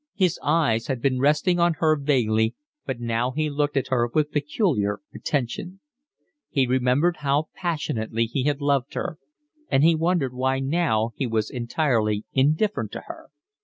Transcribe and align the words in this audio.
His 0.15 0.39
eyes 0.41 0.87
had 0.87 0.99
been 0.99 1.19
resting 1.19 1.59
on 1.59 1.73
her 1.75 1.95
vaguely, 1.95 2.55
but 2.87 2.99
now 2.99 3.29
he 3.29 3.51
looked 3.51 3.77
at 3.77 3.89
her 3.89 4.09
with 4.11 4.31
peculiar 4.31 4.99
attention. 5.13 5.79
He 6.49 6.65
remembered 6.65 7.17
how 7.17 7.49
passionately 7.53 8.25
he 8.25 8.45
had 8.45 8.61
loved 8.61 8.95
her, 8.95 9.19
and 9.69 9.83
he 9.83 9.93
wondered 9.93 10.33
why 10.33 10.57
now 10.57 11.11
he 11.17 11.27
was 11.27 11.51
entirely 11.51 12.25
indifferent 12.33 12.91
to 12.93 13.01
her. 13.01 13.29